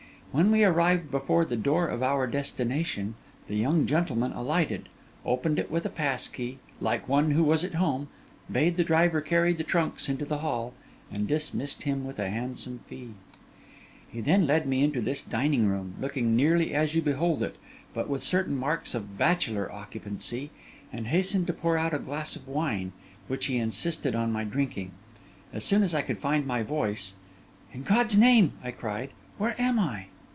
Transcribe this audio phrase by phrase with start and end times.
[0.33, 3.15] When we arrived before the door of our destination,
[3.49, 4.87] the young gentleman alighted,
[5.25, 8.07] opened it with a pass key like one who was at home,
[8.49, 10.73] bade the driver carry the trunks into the hall,
[11.11, 13.09] and dismissed him with a handsome fee.
[14.09, 17.57] He then led me into this dining room, looking nearly as you behold it,
[17.93, 20.49] but with certain marks of bachelor occupancy,
[20.93, 22.93] and hastened to pour out a glass of wine,
[23.27, 24.91] which he insisted on my drinking.
[25.51, 27.15] As soon as I could find my voice,
[27.73, 30.05] 'In God's name,' I cried, 'where am I?